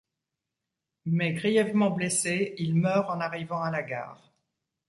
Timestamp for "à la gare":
3.61-4.33